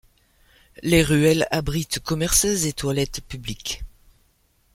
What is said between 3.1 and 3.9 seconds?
publics.